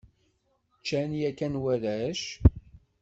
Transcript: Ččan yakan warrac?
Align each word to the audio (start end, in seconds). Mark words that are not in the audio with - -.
Ččan 0.79 1.11
yakan 1.19 1.53
warrac? 1.61 2.21